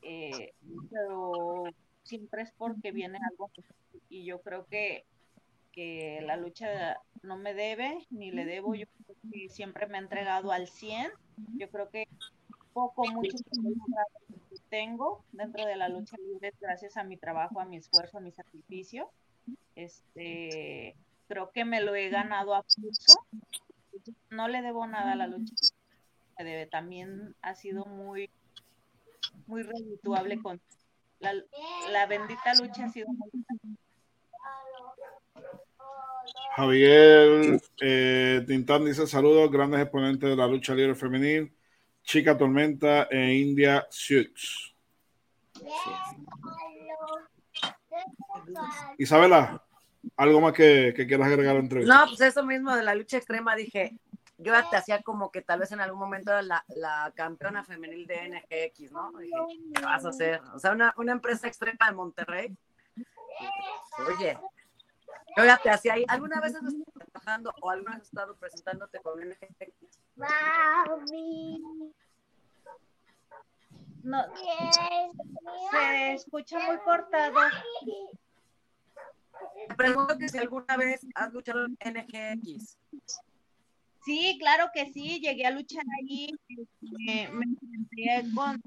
[0.03, 0.53] eh,
[0.91, 1.65] pero
[2.05, 3.51] siempre es porque viene algo
[4.09, 5.05] y yo creo que,
[5.73, 10.01] que la lucha no me debe ni le debo, yo creo que siempre me ha
[10.01, 11.11] entregado al 100,
[11.57, 12.07] yo creo que
[12.73, 13.37] poco, mucho
[14.69, 18.33] tengo dentro de la lucha libre gracias a mi trabajo, a mi esfuerzo, a mi
[18.33, 19.11] sacrificio.
[19.75, 20.97] Este,
[21.29, 23.27] creo que me lo he ganado a pulso.
[24.31, 25.55] No le debo nada a la lucha.
[26.39, 26.67] Debe.
[26.67, 28.29] También ha sido muy,
[29.47, 30.61] muy redituable con
[31.21, 31.33] la,
[31.91, 33.07] la bendita lucha ha sido
[36.57, 41.53] Javier eh, Tintán dice saludos, grandes exponentes de la lucha libre femenil.
[42.07, 44.73] Chica Tormenta e India Sioux.
[48.97, 49.61] Isabela,
[50.17, 51.85] ¿algo más que, quieras agregar a la?
[51.85, 53.99] No, pues eso mismo de la lucha extrema, dije,
[54.39, 58.29] yo te hacía como que tal vez en algún momento la, la campeona femenil de
[58.29, 59.11] NGX, ¿no?
[59.19, 59.35] Dije,
[59.75, 60.41] ¿qué vas a hacer?
[60.55, 62.57] O sea, una, una empresa extrema de Monterrey.
[64.07, 64.39] Oye,
[65.37, 66.05] yo ya te hacía ahí.
[66.09, 69.99] ¿Alguna vez has estado trabajando o alguna vez has estado presentándote con NGX?
[74.03, 74.25] No,
[75.71, 77.41] se escucha muy cortado.
[79.69, 82.79] Te pregunto que si alguna vez has luchado en NGX.
[84.05, 86.33] Sí, claro que sí, llegué a luchar ahí,
[86.81, 88.63] me, me enfrenté con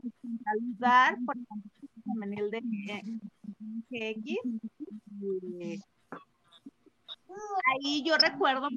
[0.59, 1.35] lugar por
[2.33, 2.61] el de
[3.89, 4.35] NGX.
[7.71, 8.67] Ahí yo recuerdo,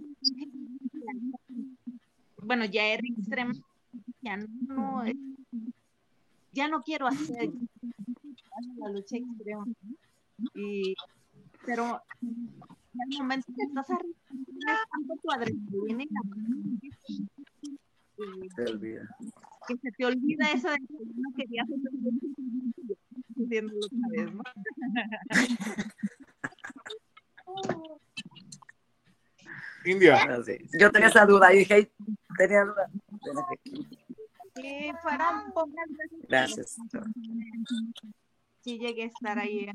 [2.42, 3.52] bueno, ya era extrema,
[4.20, 5.04] ya no,
[6.52, 7.50] ya no quiero hacer
[8.76, 9.66] la lucha extrema.
[10.54, 10.94] Y,
[11.64, 14.14] pero en el momento que estás arriba,
[15.22, 16.04] tu adrenalina
[18.18, 19.08] y se olvida.
[19.68, 21.68] Que se te olvida eso de que no querías
[23.42, 24.42] haciéndolo otra vez, ¿no?
[29.84, 30.16] India.
[30.16, 30.38] Ah,
[30.78, 31.90] Yo tenía esa duda y dije,
[32.36, 32.90] tenía duda.
[34.54, 36.28] Sí, fueron pocas veces.
[36.28, 36.76] Gracias.
[38.60, 39.66] Sí, llegué a estar ahí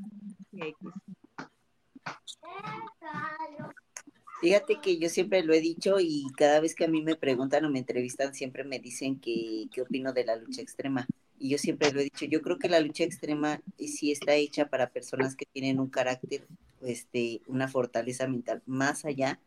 [4.40, 7.64] Fíjate que yo siempre lo he dicho y cada vez que a mí me preguntan
[7.64, 11.06] o me entrevistan siempre me dicen que qué opino de la lucha extrema.
[11.40, 14.68] Y yo siempre lo he dicho, yo creo que la lucha extrema sí está hecha
[14.68, 16.46] para personas que tienen un carácter,
[16.82, 19.40] este, una fortaleza mental más allá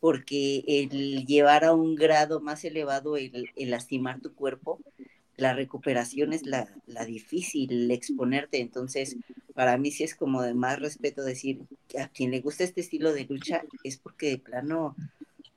[0.00, 4.80] porque el llevar a un grado más elevado el, lastimar tu cuerpo,
[5.36, 6.68] la recuperación es la,
[7.06, 8.60] difícil, exponerte.
[8.60, 9.16] Entonces,
[9.54, 12.80] para mí sí es como de más respeto decir que a quien le gusta este
[12.80, 14.96] estilo de lucha es porque de plano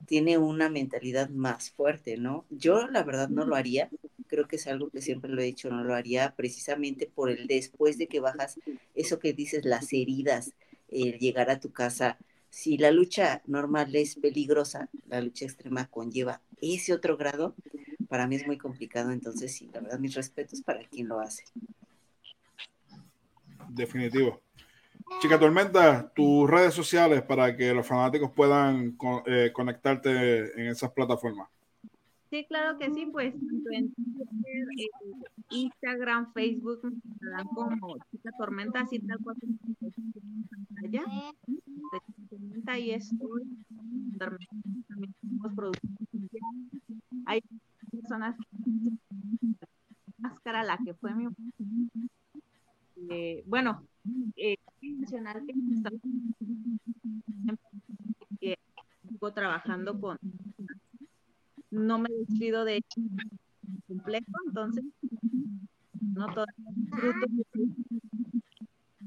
[0.05, 2.45] tiene una mentalidad más fuerte, ¿no?
[2.49, 3.89] Yo la verdad no lo haría,
[4.27, 7.47] creo que es algo que siempre lo he dicho, no lo haría precisamente por el
[7.47, 8.59] después de que bajas
[8.93, 10.53] eso que dices, las heridas,
[10.89, 12.17] el llegar a tu casa
[12.51, 17.55] si la lucha normal es peligrosa, la lucha extrema conlleva ese otro grado,
[18.09, 19.11] para mí es muy complicado.
[19.11, 21.45] Entonces, sí, la verdad, mis respetos para quien lo hace.
[23.69, 24.41] Definitivo.
[25.21, 31.49] Chica Tormenta, tus redes sociales para que los fanáticos puedan eh, conectarte en esas plataformas.
[32.31, 33.35] Sí, claro que sí, pues
[33.71, 34.87] en eh,
[35.49, 39.59] Instagram, Facebook, me dan como Chica Tormenta, así tal cual en
[40.49, 41.03] pantalla.
[42.29, 43.43] Tormenta y estoy
[44.17, 46.29] también tenemos producción
[47.25, 47.43] Hay
[47.91, 48.37] personas
[50.17, 51.27] máscara, la que fue mi
[53.09, 53.85] eh, bueno,
[54.37, 55.53] eh, mencionar que
[58.39, 58.57] que
[59.09, 60.17] sigo trabajando con
[61.71, 62.83] no me despido de
[63.87, 64.83] completo, entonces
[66.01, 66.45] no todo
[66.75, 67.27] disfruto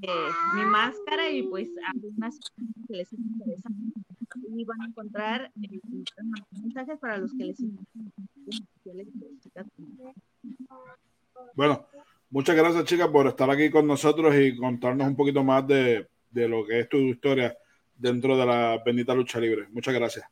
[0.03, 2.39] eh, mi máscara y pues algunas
[2.89, 3.75] que les interesan
[4.57, 5.81] y van a encontrar eh,
[6.62, 8.67] mensajes para los que les interesan.
[11.55, 11.87] Bueno,
[12.31, 16.49] muchas gracias chicas por estar aquí con nosotros y contarnos un poquito más de, de
[16.49, 17.57] lo que es tu historia
[17.97, 19.69] dentro de la bendita lucha libre.
[19.71, 20.27] Muchas gracias.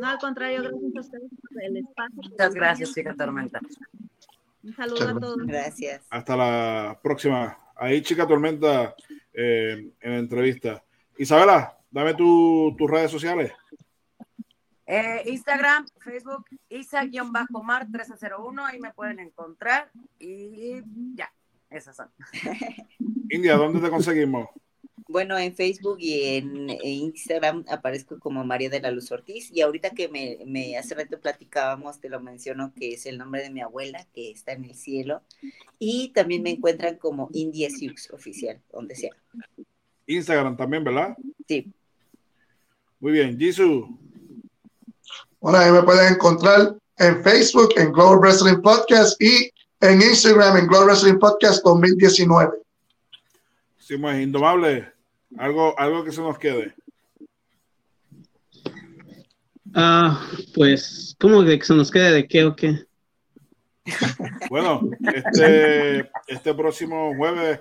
[0.00, 2.22] No, al contrario, gracias a ustedes por el espacio.
[2.22, 3.60] Muchas gracias, chica Tormenta.
[4.62, 5.36] Un saludo a todos.
[5.44, 6.06] Gracias.
[6.08, 7.58] Hasta la próxima.
[7.76, 8.94] Ahí, chica Tormenta,
[9.34, 10.82] eh, en la entrevista.
[11.18, 13.52] Isabela, dame tu, tus redes sociales.
[14.86, 20.82] Eh, Instagram, Facebook, Isa-Mar1301, ahí me pueden encontrar y
[21.14, 21.30] ya,
[21.68, 22.08] esas son.
[23.28, 24.48] India, ¿dónde te conseguimos?
[25.08, 29.90] Bueno, en Facebook y en, Instagram aparezco como María de la Luz Ortiz y ahorita
[29.90, 33.60] que me, me, hace rato platicábamos, te lo menciono que es el nombre de mi
[33.60, 35.22] abuela que está en el cielo
[35.78, 39.10] y también me encuentran como India Sioux oficial, donde sea.
[40.06, 41.16] Instagram también, ¿verdad?
[41.46, 41.72] Sí.
[42.98, 43.88] Muy bien, Jisoo.
[45.40, 50.66] Bueno, ahí me pueden encontrar en Facebook en Global Wrestling Podcast y en Instagram en
[50.66, 52.52] Global Wrestling Podcast 2019.
[53.90, 54.88] Sí, más indomable.
[55.36, 56.72] Algo, algo que se nos quede.
[59.74, 62.84] Ah, pues, ¿cómo que se nos quede de qué o qué?
[64.48, 67.58] Bueno, este, este próximo jueves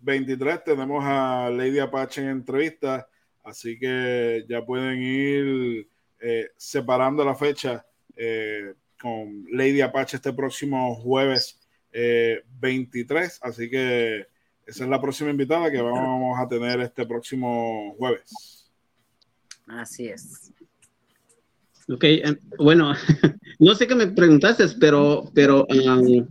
[0.00, 3.08] 23 tenemos a Lady Apache en entrevista,
[3.42, 5.88] así que ya pueden ir
[6.20, 11.58] eh, separando la fecha eh, con Lady Apache este próximo jueves
[11.90, 14.26] 23, eh, así que
[14.70, 18.70] esa es la próxima invitada que vamos a tener este próximo jueves.
[19.66, 20.52] Así es.
[21.88, 22.94] Ok, em, bueno,
[23.58, 26.26] no sé qué me preguntaste, pero, pero um,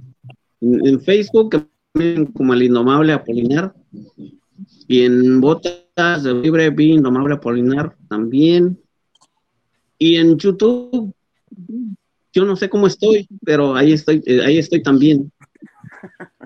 [0.62, 1.70] en Facebook
[2.34, 3.74] como el Indomable Apolinar
[4.88, 8.80] y en Botas de Libre vi Indomable Apolinar también
[9.98, 11.14] y en YouTube
[12.32, 15.30] yo no sé cómo estoy, pero ahí estoy, eh, ahí estoy también.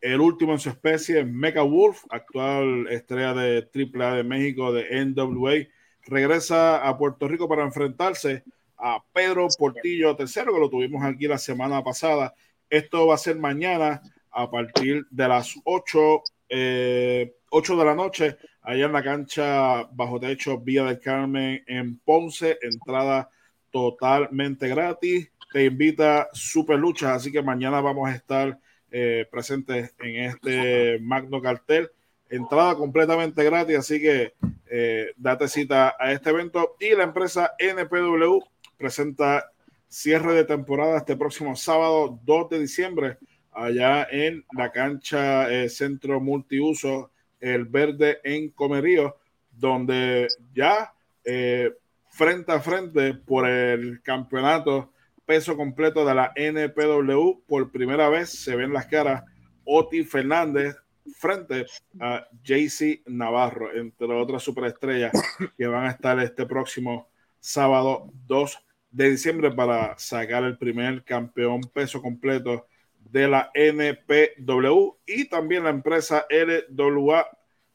[0.00, 5.66] el último en su especie, Mecha Wolf, actual estrella de AAA de México de NWA,
[6.06, 8.44] regresa a Puerto Rico para enfrentarse
[8.76, 12.34] a Pedro Portillo III, que lo tuvimos aquí la semana pasada.
[12.70, 14.00] Esto va a ser mañana
[14.30, 20.18] a partir de las 8 eh, 8 de la noche, allá en la cancha bajo
[20.18, 23.30] techo Vía del Carmen en Ponce, entrada
[23.70, 25.30] totalmente gratis.
[25.52, 28.59] Te invita Super Lucha, así que mañana vamos a estar
[28.90, 31.92] eh, presentes en este magno cartel.
[32.28, 34.34] Entrada completamente gratis, así que
[34.68, 36.74] eh, date cita a este evento.
[36.80, 38.40] Y la empresa NPW
[38.76, 39.52] presenta
[39.86, 43.18] cierre de temporada este próximo sábado 2 de diciembre
[43.52, 47.12] allá en la cancha eh, Centro Multiuso
[47.45, 49.16] el verde en Comerío,
[49.53, 51.72] donde ya eh,
[52.09, 54.92] frente a frente por el campeonato
[55.26, 59.24] peso completo de la NPW, por primera vez se ven las caras
[59.64, 60.74] Oti Fernández
[61.18, 61.66] frente
[62.01, 65.12] a JC Navarro, entre otras superestrellas
[65.59, 67.09] que van a estar este próximo
[67.40, 68.59] sábado 2
[68.90, 72.66] de diciembre para sacar el primer campeón peso completo
[73.11, 77.26] de la NPW y también la empresa LWA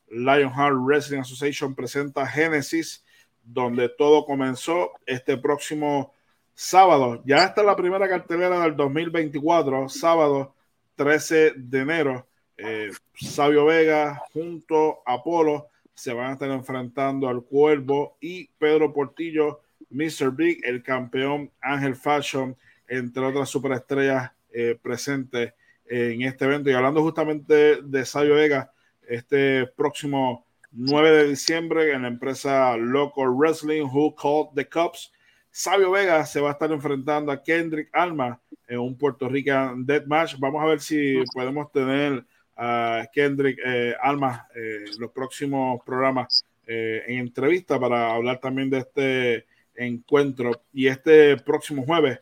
[0.10, 3.06] Lionheart Wrestling Association presenta Genesis,
[3.44, 6.14] donde todo comenzó este próximo
[6.54, 7.22] sábado.
[7.26, 10.56] Ya está la primera cartelera del 2024, sábado
[10.96, 12.28] 13 de enero.
[12.58, 18.94] Eh, Sabio Vega junto a Apolo se van a estar enfrentando al Cuervo y Pedro
[18.94, 20.32] Portillo, Mr.
[20.32, 22.56] Big, el campeón Ángel Fashion,
[22.88, 25.54] entre otras superestrellas eh, presente
[25.86, 26.70] en este evento.
[26.70, 28.72] Y hablando justamente de Sabio Vega,
[29.08, 35.12] este próximo 9 de diciembre en la empresa Local Wrestling, Who Called the Cups,
[35.50, 40.06] Sabio Vega se va a estar enfrentando a Kendrick Alma en un Puerto Rican Death
[40.06, 40.36] Match.
[40.38, 42.24] Vamos a ver si podemos tener
[42.56, 49.48] a Kendrick eh, Alma en los próximos programas en entrevista para hablar también de este
[49.80, 50.62] encuentro.
[50.74, 52.20] Y este próximo jueves,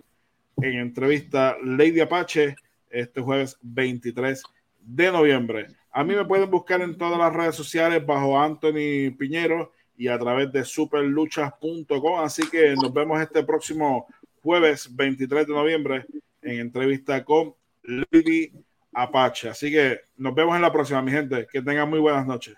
[0.62, 2.56] en entrevista, Lady Apache,
[2.90, 4.44] este jueves 23
[4.80, 5.68] de noviembre.
[5.92, 10.20] A mí me pueden buscar en todas las redes sociales bajo Anthony Piñero y a
[10.20, 12.20] través de superluchas.com.
[12.20, 14.08] Así que nos vemos este próximo
[14.42, 16.06] jueves 23 de noviembre
[16.42, 18.52] en entrevista con Lady
[18.94, 19.50] Apache.
[19.50, 21.48] Así que nos vemos en la próxima, mi gente.
[21.52, 22.56] Que tengan muy buenas noches.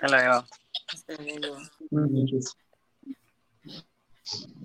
[0.00, 0.44] Hasta luego.
[0.92, 1.58] Hasta luego.
[1.90, 2.56] Buenas noches.